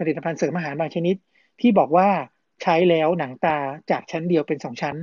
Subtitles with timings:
[0.00, 1.16] ผลิตภัณฑ์เสริมอาหารบางชนิด
[1.60, 2.08] ที่บอกว่า
[2.62, 3.56] ใช้แล้วหนังตา
[3.90, 4.96] จากชั้นเดียวเป็นสองชั้น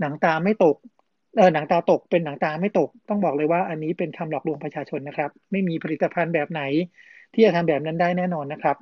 [0.00, 0.76] หนังตาไม่ตก
[1.36, 6.62] เออหนังตาตกเป็นหนังตาไม่ตก ต้องบอกเลยว่าอันนี้เป็นคำหลอกลวงประชาชนนะครับ ไม่มีผลิตภัณฑ์แบบไหน
[7.34, 8.76] ที่จะทำแบบนั้นได้แน่นอนนะครับ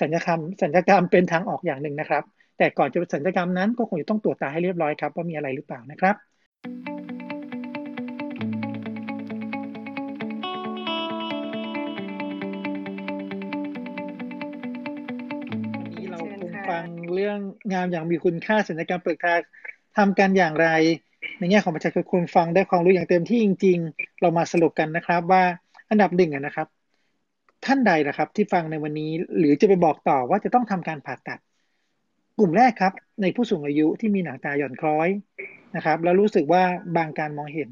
[0.00, 2.24] สัญญกรรมสัญญกรรมเป็นทางออกอย่างหนึ่งนะครับ
[2.58, 7.19] แต่ก่อนจะสัญญกรรมนั้นก็คงจะต้องตรวจตาให้เรียบร้อยครับว่ามีอะไรหรือเปล่านะครับ
[16.70, 16.84] ฟัง
[17.14, 17.38] เรื่อง
[17.72, 19.34] งามอย่างมีคุณค่าสัญญกรรมเปลือกตา
[19.96, 20.68] ทำกันอย่างไร
[21.38, 25.42] ในแง่ของประชาชนคุณฟังได้ความรู้อย่างเต็มที่จริง ๆ เรามาสรุปกันนะครับ ว่า
[25.90, 26.66] อันดับหนึ่งนะครับ
[27.64, 31.38] ท่านใดนะครับ ที่ฟังในวันนี้หรือจะไปบอกต่อว่าจะต้องทำการผ่าตัด
[32.38, 35.08] กลุ่มแรกครับ ในผู้สูงอายุที่มีหนังตาหย่อนคล้อย
[35.76, 36.62] นะครับ แล้วรู้สึกว่า
[36.96, 37.70] บางการมองเห็น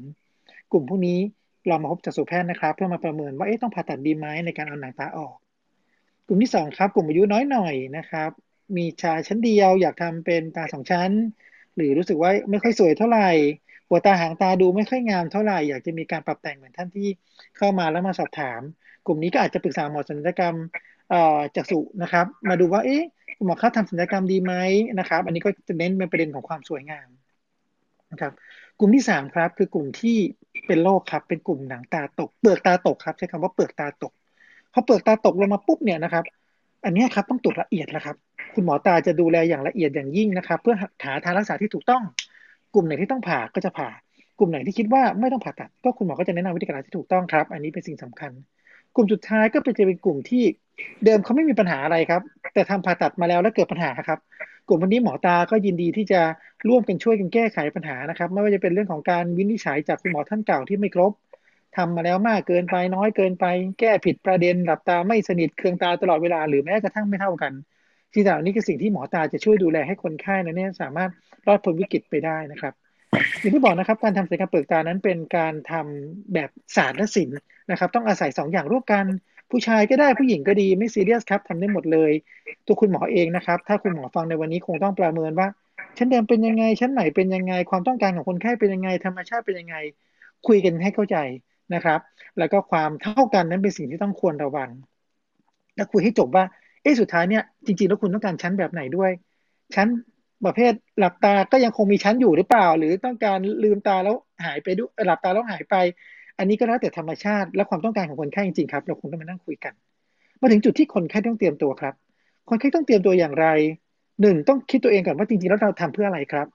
[0.71, 1.19] กลุ่มพวกนี้
[1.67, 5.35] เรามาพบจักษุแพทย์นะครับ เพื่อมาประเมินว่าเอ๊ะต้องผ่าตัดดีไหมในการเอาหนังตาออก
[6.27, 8.31] กลุ่มที่สองครับ กลุ่มอายุน้อยหน่อยนะครับ
[8.77, 11.11] มีชาชั้นเดียว อยากทำเป็นตาสองชั้น
[11.75, 13.29] หรือรู้สึกว่าไม่ค่อยสวยเท่าไหร่
[13.89, 17.07] หัวตาหางตาดูไม่ค่อยงามเท่าไหร่ อยากจะมีการปรับแต่งเหมือนท่านที่
[17.57, 18.61] เข้ามาแล้วมาสอบถาม
[19.05, 20.57] กลุ่มนี้ก็อาจจะปรึกษาหมอศัลยกรรม
[21.55, 23.03] จักษุนะครับ มาดูว่าเอ๊ะ
[23.45, 24.53] หมอเขาทำศัลยกรรมดีไหม
[24.99, 27.07] นะครับ อันนี้ก็จะเน้นเป็นประเด็นของความสวยงาม
[28.11, 28.33] นะครับ
[28.79, 30.17] กลุ่มที่สามครับคือกลุ่มที่
[30.67, 34.13] เป็นโรคครับ เป็นกลุ่มหนังตาตก เปลือกตาตกครับ ใช้คำว่าเปลือกตาตก
[34.73, 36.25] พอเปลือกตาตกลงมาปุ๊บเนี่ยนะครับ
[36.85, 38.15] อันนี้ครับต้องตรวจละเอียดแล้วครับ
[38.53, 42.03] คุณหมอตาจะดูแลอย่างละเอียดอย่างยิ่งนะครับ เพื่อหาทางรักษาที่ถูกต้อง
[42.73, 43.89] กลุ่มไหนที่ต้องผ่าก็จะผ่า
[44.39, 48.31] กลุ่มไหนที่คิดว่าไม่ต้องผ่าตัด ก็คุณหมอก็จะแนะนำวิธีการที่ถูกต้องครับ อันนี้เป็นสิ่งสำคัญ
[48.95, 50.43] กลุ่มสุดท้ายก็เป็นจะเป็นกลุ่มที่
[51.05, 52.21] เดิมเขาไม่มีปัญหาอะไรครับ
[52.53, 54.19] แต่ทำผ่าตัดมาแล้วแล้วเกิดปัญหาครับ
[54.67, 56.21] กลุ่มวันนี้หมอตาก็ยินดีที่จะ
[56.67, 61.11] ร่วมกันช่วยกันแก้ไขปัญหานะครับ ไม่ว่าจะเป็นเรื่องของการวินิจฉัยจากคุณหมอท่านเก่าที่ไม่ครบ
[61.77, 63.45] ทำมาแล้วมากเกินไปน้อยเกินไป
[63.79, 67.53] แก้ผิดประเด็นหลับตาไม่สนิทเครืองตาตลอดเวลาหรือแม้กระทั่งไม่เท่ากัน
[68.13, 71.09] สิ่งเหล่านี้คือสิ่งที่หมอตาจะช่วยดูแลให้คนไข้นั้นเนี่ยสามารถ
[71.47, 72.73] รอดพ้นวิกฤตไปได้นะครับ
[73.39, 77.37] อย่างที่บอกนะครับการทำศัลยกรรมเปลือกตานั้นเป็นการทำแบบศาสตร์และศิลป์
[77.71, 79.05] นะครับ ต้องอาศัยสองอย่างร่วมกัน
[79.51, 82.11] ผู้ชายก็ได้ผู้หญิงก็ดีไม่ซีเรียสครับทำได้หมดเลย
[82.65, 85.47] ตัวคุณหมอเองนะครับ ถ้าคุณหมอฟังในวันนี้คงต้องประเมินว่า
[85.97, 89.75] ชั้นเดิมเป็นยังไงชั้นไหนเป็นยังไงความต้องการของคนไข้เป็นยังไงธรรมชาติเป็นยังไง
[90.47, 91.17] คุยกันให้เข้าใจ
[91.73, 91.99] นะครับ
[92.39, 94.69] แล้วก็ความเท่ากันนั้นเป็นสิ่งที่ต้องควรระวัง
[95.75, 96.43] และคุยให้จบว่า
[96.81, 99.11] เอ๊ะสุดท้ายเนี่ยจริงๆแล้วคุณต้องการชั้นแบบไหนด้วย
[99.75, 99.87] ชั้น
[100.45, 104.15] ประเภทหลับตาก็ยังคงมีชั้นอยู่หรือเปล่า หรือต้องการลืมตาแล้ว
[104.45, 105.75] หายไปด้วยหลับตาแล้วหายไป
[106.37, 109.73] อันนี้ก็แล้วแต่ธรรมชาติ และความต้องการของคนไข้จริงๆครับ เราคงต้องมานั่งคุยกัน
[110.41, 111.93] มาถึงจุดที่คนไข้ต้องเตรียมตัวครับ
[112.49, 113.47] คนไข้ต้องเตรียมตัวอย่างไร
[114.21, 116.47] หนึ่งต้องคิดตัวเองก่อนว่าจริงๆแล้วเราทำเพื่ออะไรครับ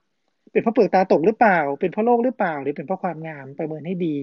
[0.51, 4.15] เป็นเพราะเปลือกตาตกหรือเปล่า เป็นเพราะโรคหรือเปล่า หรือเป็นเพราะความงามประเมินให้ดี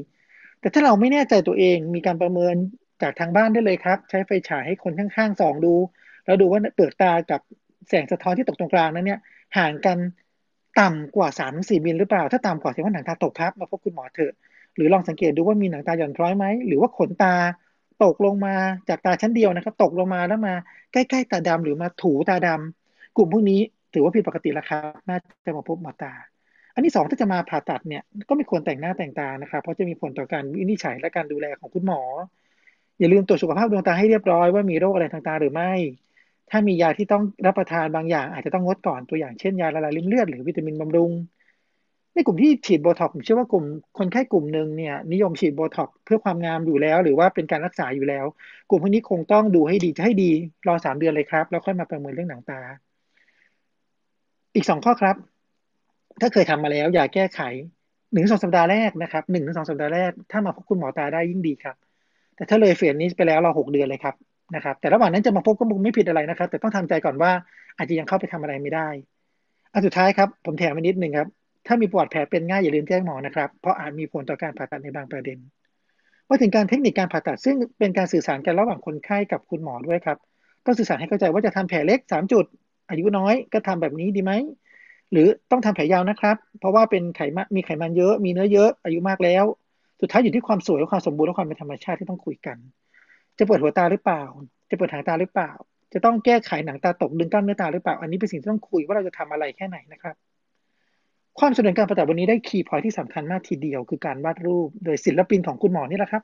[0.63, 2.55] แต่ถ้าเราไม่แน่ใจตัวเองมีการประเมิน
[3.03, 5.75] จากทางบ้านได้เลยครับ ใช้ไฟฉายให้คนข้างๆส่องดู
[6.27, 7.41] แล้วดูว่าเปลือกตากับ
[7.89, 9.21] แสงสะท้อนที่ตกตรงกลางนั้นเนี่ย
[9.59, 9.99] ห่างกัน
[10.81, 14.33] ต่ำกว่า3ามถึงสมิลหรือเปล่า ถ้าต่ำกว่าแสดงว่าหนังตาตกครับ มาพบคุณหมอเถอะ
[14.77, 17.35] หรือลองสังเกตดูว่ามีหนังตาหย่อนคล้อยไหม หรือว่าขนตา
[18.05, 18.55] ตกลงมา
[18.89, 20.55] จากตาชั้นเดียวนะครับ ตกลงมาแล้วมา
[20.93, 22.49] ใกล้ๆตาดำหรือมาถูตาด
[22.83, 23.61] กลุ่มพวกนี้
[23.95, 26.13] ถือว่าผิดปกติแล้วครับ น่าจะมาพบหมอตา
[26.75, 32.01] อันที่สองถ้าจะมาผ่าตัดเนี่ยก็ไม่ควรแต่งหน้าแต่งตานะครับเพราะจะมีผลต่อการวินิจฉัยและการดูแลของคุณหมอ
[32.99, 35.73] อย่าลืมตรวจสุขภาพดวงตาให้เรียบร้อยว่ามีโรคอะไรทางตาหรือไม่
[36.51, 41.11] ถ้ามียาที่ต้องรับประทานบางอย่างอาจจะต้องงดก่อนตัวอย่างเช่นยาละลายลิ่มเลือดหรือวิตามินบำรุง
[42.15, 43.65] ในกลุ่มที่ฉีดโบท็อกซ์ผมเชื่อว่ากลุ่ม
[43.99, 48.27] คนไข้กลุ่มหนึ่งเนี่ยนิยมฉีดโบท็อกซ์เพื่อความงามอยู่แล้ว หรือว่าเป็นการรักษาอยู่แล้ว
[48.69, 50.31] กลุ่มพวกนี้คงต้องดูให้ดีจะให้ดี
[50.67, 52.61] รอสามเดือนเลยครับแล้วค่อยมาประเมินเรื่องหนังตา
[54.55, 55.17] อีกสองข้อครับ
[56.23, 57.41] ถ้าเคยทำมาแล้วอย่าแก้ไข
[58.13, 61.77] หนึ่งสองสัปดาห์แรกนะครับหนึ่งถึงสองสัปดาห์แรกถ้ามาพบคุณหมอตาได้ยิ่งดีครับ
[62.37, 64.15] แต่ถ้าเลยเฟสนี้ไปแล้วเราหกเดือนเลยครับ
[64.55, 67.33] นะครับ แต่ระหว่างนั้นจะมาพบก็ไม่ผิดอะไรนะครับ แต่ต้องทำใจก่อนว่า
[67.77, 68.89] อาจจะยังเข้าไปทำอะไรไม่ได้
[69.73, 71.29] อันสุดท้ายครับผมแถมไปนิดนึงครับ
[71.67, 75.39] ถ้ามีปวดแผลเป็นง่ายอย่าลืมแจ้งหมอนะครับ เพราะอาจมีผลต่อการผ่าตัดในบางประเด็น
[76.29, 80.19] มาถึงการเทคนิคการผ่าตัดซึ่งเป็นการสื่อสารกันระหว่างคนไข้กับคุณหมอด้วยครับ
[80.65, 82.45] ต้องสื่อสารให้เข้าใจว่าจะทำแผลเล็กสามจุด
[82.91, 84.33] อายุน้อยก็ทำแบบนี้ดีไหม
[85.13, 89.45] หรือต้องทำแผลยาวนะครับ เพราะว่าเป็นไขมันมีไขมันเยอะมีเนื้อเยอะอายุมากแล้ว
[90.01, 92.57] สุดท้ายอยู่ที่ความสวยและความสมบูรณ์และความเป็นธรรมชาติที่ต้องคุยกัน
[93.39, 94.23] จะเปิดหัวตาหรือเปล่า
[94.71, 95.51] จะเปิดหางตาหรือเปล่า
[95.93, 100.15] จะต้องแก้ไขหนังตาตกดึงกล้ามเนื้อตาหรือเปล่า อันนี้เป็นสิ่งที่ต้องคุยว่าเราจะทำอะไรแค่ไหนนะครับ
[101.39, 106.23] ความสำเร็จการประตับวันนี้ได้คีย์พอยที่สำคัญมากทีเดียว คือการวาดรูป โดยศิลปินของคุณหมอนี่แหละครับ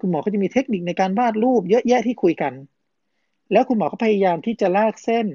[0.00, 2.52] คุณหมอก็จะมีเทคนิคในการวาดรูปเยอะแยะที่คุยกัน
[3.52, 5.26] แล้วคุณหมอก็พยายามที่จะลากเส้น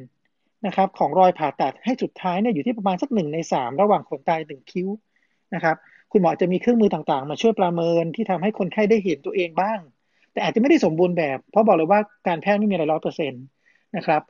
[0.65, 4.87] นะครับของรอยผ่าตัดให้สุดท้ายเนี่ยอยู่ที่ประมาณสักหนึ่งในสามระหว่างขนตาถึงคิ้ว
[5.55, 5.75] นะครับ
[6.11, 9.79] คุณหมอจะมีเครื่องมือต่างๆ มาช่วยประเมินที่ทำให้คนไข้ได้เห็นตัวเองบ้าง
[10.31, 13.43] แต่อาจจะไม่ได้สมบูรณ์แบบ เพราะบอกเลยว่าการแพทย์ไม่มีอะไรร้อยเปอร์เซ็นต์
[13.97, 14.21] นะครับ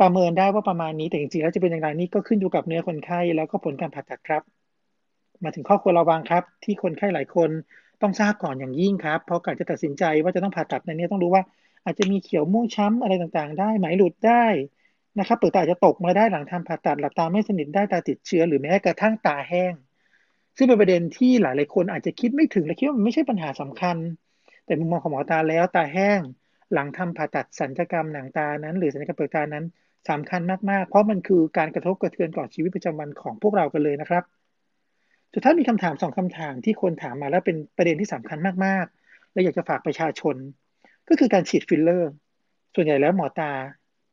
[0.00, 4.42] ประเมินได้ว่าประมาณนี้แต่จริงๆแล้วจะเป็นอย่างไรนี่ก็ขึ้นอยู่กับเนื้อคนไข้แล้วก็ผลการผ่าตัดครับ
[5.44, 7.50] มาถึงข้อควรระวังครับ ที่คนไข้หลายคน
[8.02, 11.42] ต้องทราบก่อนอย่างยิ่งครับ เพราะการจะตัดสินใจว่าจะต้องผ่าตัดในนี้ต้องรู้ว่า
[11.84, 14.44] อาจจะมีเขียวม่วงช้ำอะไรต่างๆ ได้ไหมหลุดได้
[15.18, 19.72] นะครับเปิดตาอาจจะตกมาได้หลังทำผ่าตัดหลับตาไม่สนิทได้ตาติดเชื้อหรือแม้กระทั่งตาแห้ง
[20.56, 23.96] ซึ่งเป็นประเด็นที่หลายๆคนอาจจะคิดไม่ถึงและคิดว่ามันไม่ใช่ปัญหาสำคัญ
[24.64, 26.20] แต่มุมมองของหมอตาแล้วตาแห้ง
[26.72, 29.64] หลังทำผ่าตัดศัลยกรรมหนังตานั้น หรือศัลยกรรมเปลือกตานั้น
[30.10, 30.40] สำคัญ
[30.70, 34.24] มากๆ เพราะมันคือการกระทบกระเทือนต่อชีวิตประจำวันของพวกเรากันเลยนะครับ
[35.32, 40.36] สุดท้ายมีคำถามสองคำถามที่คนถามมาแล้วเป็นประเด็นที่สำคัญมากๆ และอยากจะฝากประชาชน
[41.08, 42.10] ก็คือการฉีดฟิลเลอร์
[42.74, 43.52] ส่วนใหญ่แล้วหมอตา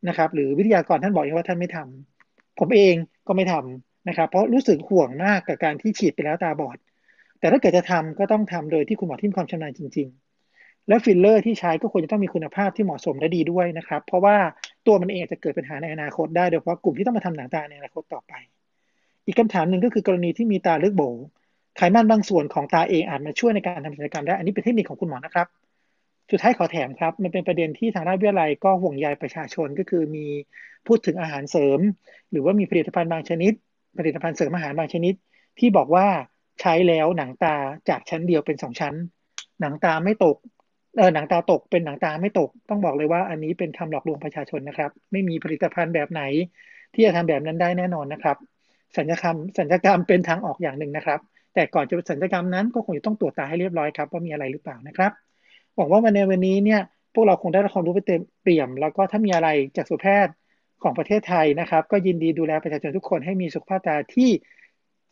[0.08, 2.96] นะครับ หรือวิทยากรท่านบอกเองว่าท่านไม่ทำผมเอง
[3.28, 6.78] ก็ไม่ทำนะครับ เพราะรู้สึกห่วงมากกับการที่ฉีดไปแล้วตาบอด
[7.40, 10.08] แต่ถ้าเกิดจะทำก็ต้องทำโดยที่คุณหมอที่มีความชำนาญจริง
[10.48, 14.38] ๆ และฟิลเลอร์ที่ใช้ก็ควรจะต้องมีคุณภาพที่เหมาะสมและดีด้วยนะครับ เพราะว่า
[14.88, 18.34] ตัวมันเองจะเกิดปัญหาในอนาคตได้โดยเฉพาะกลุ่มที่ต้องมาทำหนังตาในอนาคตต่อไป
[19.26, 21.04] อีกคำถามหนึ่งก็คือกรณีที่มีตาลึกโบ๋
[21.78, 25.48] ไขมันบางส่วนของตาเองเอามาช่วยในการทำศัลยกรรมได้ อันนี้เป็นเทคนิคของคุณหมอนะครับ
[26.32, 30.26] สุดท้ายขอแถมครับ มันเป็นประเด็นที่ทางด้านวิทยาลัยก็ห่วงใยประชาชนก็คือมี
[30.88, 31.80] พูดถึงอาหารเสริม
[32.32, 33.54] หรือว่ามีผลิตภัณฑ์บางชนิด
[33.98, 35.14] ผลิตภัณฑ์เสริมอาหารบางชนิด
[35.60, 36.08] ที่บอกว่า
[36.62, 37.56] ใช้แล้วหนังตา
[37.90, 38.96] จากชั้นเดียวเป็นสองชั้น
[39.62, 40.38] หนังตาไม่ตก
[40.98, 46.22] เออหนังตาตกเป็นหนังตาไม่ตก ต้องบอกเลยว่าอันนี้เป็นคำหลอกลวงประชาชนนะครับ ไม่มีผลิตภัณฑ์แบบไหน
[46.94, 48.38] ที่จะทำแบบนั้นได้แน่นอนนะครับ
[48.98, 51.20] สัญญกรรมสัญญกรรมเป็นทางออกอย่างหนึ่งนะครับ
[51.54, 55.12] แต่ก่อนจะสัญญกรรมนั้นก็คงจะต้องตรวจตาให้เรียบร้อยครับว่ามีอะไรหรือเปล่านะครับ
[55.76, 56.82] หวังว่าวันในวันนี้เนี่ย
[57.14, 60.34] พวกเราคงได้รับความรู้ไปเต็มเปี่ยม แล้วก็ถ้ามีอะไรจากสุแพทย์
[60.84, 64.30] ของประเทศไทยนะครับ ก็ยินดีดูแลประชาชนทุกคนให้มีสุขภาพตาที่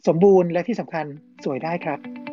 [0.07, 1.05] สมบูรณ์และที่สำคัญ
[1.45, 2.28] สวยได้ครับ